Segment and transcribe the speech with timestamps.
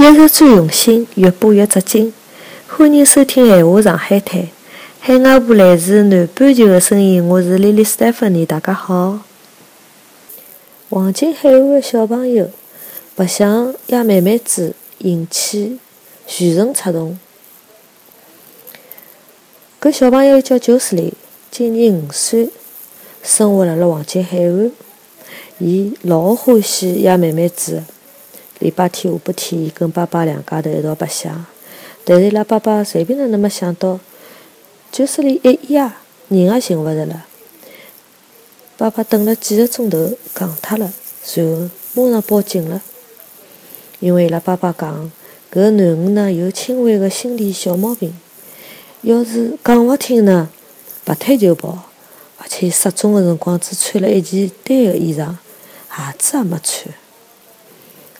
[0.00, 2.14] 一日最用心，越播越扎劲。
[2.66, 4.40] 欢迎收听《闲话上海滩》，
[4.98, 9.18] 海外部来自南半球的声音，我是 Lily Stephanie，大家好。
[10.88, 12.48] 黄金海岸的小朋友
[13.14, 15.78] 白相亚妹妹子，引起
[16.26, 17.18] 全城出动。
[19.82, 21.12] 搿小朋友叫九斯利，
[21.50, 22.48] 今年五岁，
[23.22, 24.72] 生活辣辣黄金海岸。
[25.58, 27.82] 伊老欢喜亚妹妹子。
[28.60, 31.44] 礼拜天、下半天，伊跟爸爸两家头一道白相。
[32.04, 33.98] 但是伊拉爸爸随便哪能没想到，
[34.92, 35.80] 教室里一夜
[36.28, 37.26] 人也寻勿着了。
[38.76, 40.92] 爸爸等了几个钟头，戆脱了，
[41.22, 42.80] 随后马上报警了。
[43.98, 45.10] 因为伊拉爸爸讲，
[45.52, 48.18] 搿囡恩呢有轻微的心理小毛病，
[49.02, 50.48] 要是讲勿听呢，
[51.04, 51.90] 拔腿就跑，
[52.38, 55.36] 而且失踪的辰光只穿了一件单个衣裳，
[55.90, 56.94] 鞋子也没穿。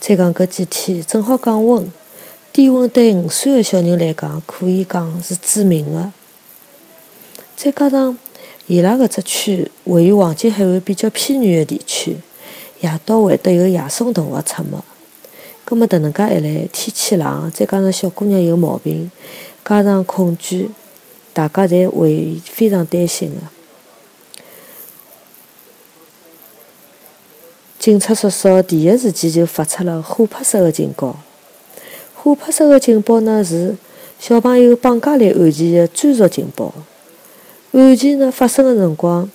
[0.00, 1.92] 再讲搿几天正好降温，
[2.52, 6.12] 低温对五岁个小人来讲可以讲是致命个。
[7.56, 8.16] 再加上
[8.66, 12.16] 伊拉搿只区位于黄金海岸比较偏远个地区，
[12.80, 14.82] 夜到会得有野生动物出没。
[15.64, 19.10] 葛末迭能介一来，天气冷，再加上小姑娘有毛病，
[19.64, 20.70] 加上恐惧，
[21.32, 23.57] 大家侪会非常担心个。
[27.78, 31.14] 警察叔叔第一时间就发出了琥珀色的警告。
[32.20, 33.76] 琥珀色的警报呢，是
[34.18, 36.74] 小朋友绑架类案件的专属警报。
[37.70, 39.30] 案件呢发生的辰光，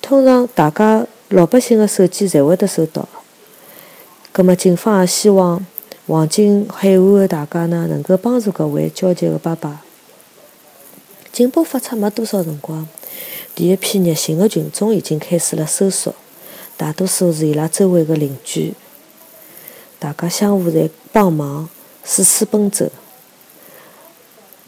[0.00, 3.08] 通常大家老百姓的手机侪会得收到。
[4.30, 5.66] 葛末警方也希望
[6.06, 9.82] 黄金海岸的大家呢，能够帮助搿位焦急的爸爸。
[11.32, 12.88] 警报发出没多少辰光，
[13.56, 16.14] 第一批热心的群众已经开始了搜索。
[16.76, 18.74] 大多数是伊拉周围的邻居，
[19.98, 21.68] 大家相互在帮忙，
[22.04, 22.90] 四处奔走，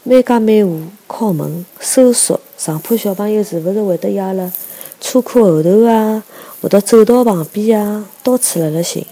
[0.03, 4.51] 每家每户敲门搜索上铺小朋友是勿是会得压辣
[4.99, 6.23] 车库后头啊，
[6.61, 9.05] 或者走道旁边啊，到处辣辣寻。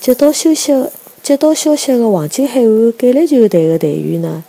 [0.00, 0.72] 接到消息
[1.22, 4.42] 接到消息的黄金海岸橄榄球队的队员呢，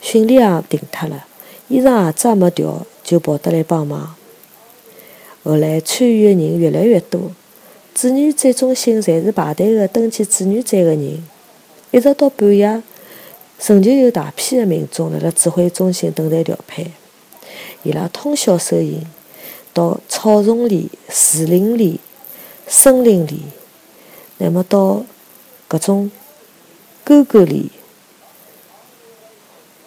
[0.00, 1.24] 训练也停脱了，
[1.68, 4.16] 衣裳鞋子也没调，就跑得来帮忙。
[5.44, 7.30] 后来参与的人越来越多，
[7.94, 11.22] 志愿者中心侪是排队的登记志愿者的人，
[11.90, 12.82] 一直到半夜，
[13.60, 16.92] 仍旧有大批的民众辣辣指挥中心等待调配。
[17.82, 19.06] 伊拉通宵收营，
[19.74, 22.00] 到草丛里、树林里、
[22.66, 23.42] 森林里，
[24.38, 25.04] 乃末到
[25.68, 26.10] 各种
[27.04, 27.70] 沟沟里，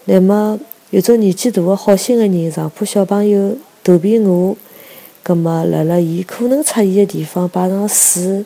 [0.05, 0.59] 乃末
[0.91, 4.55] 有种年纪大的好心的人，上铺小朋友肚皮饿。
[5.27, 8.45] 葛末，辣辣伊可能出现的地方摆上水、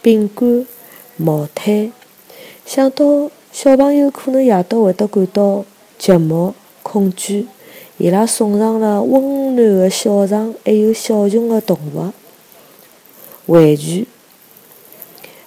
[0.00, 0.64] 饼干、
[1.16, 1.92] 毛毯，
[2.64, 5.64] 想到小朋友可能夜到会得感到
[5.98, 6.52] 寂寞、
[6.84, 7.48] 恐惧，
[7.98, 12.12] 伊拉送上了温暖的小床，还有小熊的动物、
[13.46, 14.06] 玩具，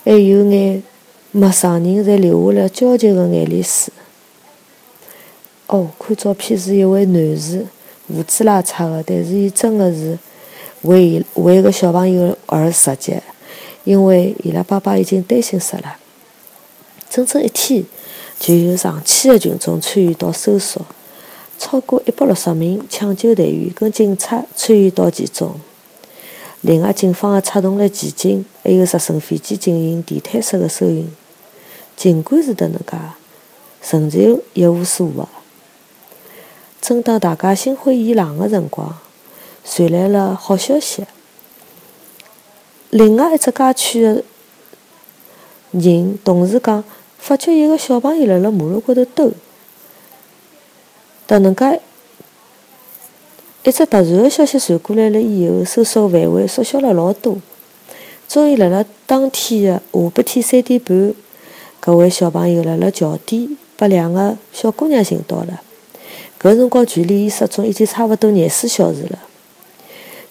[0.03, 0.84] 还有眼
[1.31, 3.94] 陌生人侪流下了焦急的眼泪水。
[5.68, 7.66] 哦，看照片是一位男士，
[8.09, 10.19] 胡子拉碴的，但是伊真的是。
[10.85, 13.18] 为为个小朋友而着急，
[13.84, 15.97] 因为伊拉爸爸已经担心死了。
[17.09, 17.84] 整整一天，
[18.40, 20.85] 就有上千个群众参与到搜索，
[21.57, 25.59] 超过一百六十名抢救队员跟警察参与到其中。
[26.62, 31.07] 另外，警方还出动了骑警，还有直升飞机进行地毯式的搜寻。
[31.96, 32.97] 尽管是迭能介，
[33.90, 35.29] 仍旧一无所获。
[36.81, 38.97] 正当大家心灰意冷的辰光，
[39.68, 41.03] 传来了好消息，
[42.92, 44.24] 另外一只街区的
[45.72, 46.84] 人同时讲，
[47.18, 49.31] 发觉一个小朋友辣辣马路高头兜。
[51.28, 51.81] 迭能介
[53.64, 57.38] 一只突然的消息传过来了以后，搜索范围缩小了老多。
[58.28, 61.14] 终于辣辣当天的下半天三点半，
[61.84, 65.61] 搿位小朋友辣辣桥底被两个小姑娘寻到了。
[66.40, 69.20] 搿辰光距离伊失踪已经差勿多廿四小时了。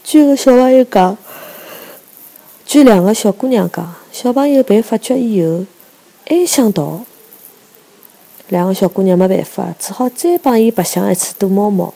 [0.05, 1.17] 据个小朋友讲，
[2.67, 5.65] 据两个小姑娘讲，小朋友被发觉以后
[6.27, 7.01] 还想逃，
[8.49, 11.95] 两个小姑娘没办法，只好再帮伊白相一次躲猫猫。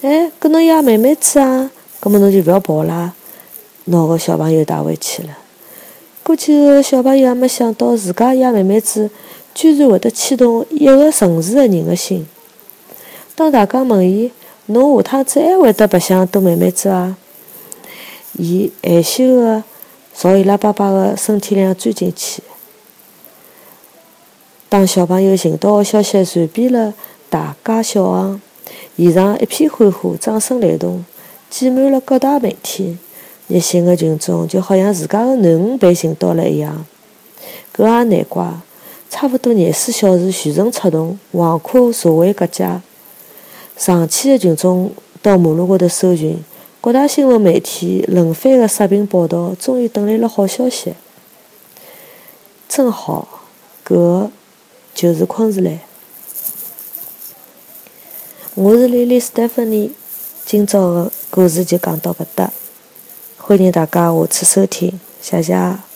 [0.00, 3.12] 哎，搿侬野妹妹子啊，搿么侬就勿要跑啦，
[3.84, 5.36] 拿个小朋友带回去了。
[6.22, 9.10] 估计个小朋友也没想到，自家野妹妹子
[9.54, 12.26] 居然会得牵动一个城市的人的心。
[13.36, 14.32] 当大家问伊，
[14.70, 17.14] 侬下趟子还会得白相多妹妹子伐？
[18.34, 19.64] 伊害羞的
[20.14, 22.42] 朝伊拉爸爸的身体里钻进去，
[24.68, 26.94] 当小朋友寻到个消息传遍了
[27.28, 28.40] 大街小巷，
[28.96, 31.04] 现场一片欢呼，掌声雷动，
[31.48, 32.98] 挤满了各大媒体。
[33.48, 36.86] 热心个群众就好像自家个囡恩被寻到了一样。
[37.74, 38.48] 搿也难怪，
[39.08, 42.80] 差勿多廿四小时全程出动，横跨社会各界，
[43.80, 44.92] 上千的群众
[45.22, 46.44] 到马路高头搜寻，
[46.82, 50.92] 各大新闻媒体轮番的刷屏报道，终于等来了好消息。
[52.68, 53.46] 真好，
[53.82, 54.30] 搿个
[54.94, 55.80] 就是昆士兰。
[58.54, 59.90] 我是莉莉·斯蒂芬妮，
[60.44, 62.52] 今朝的故事就讲到搿搭，
[63.38, 65.89] 欢迎大家下次收听，谢谢。